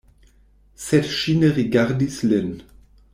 Sed 0.85 1.11
ŝi 1.17 1.35
ne 1.43 1.51
rigardis 1.59 2.17
lin. 2.33 2.49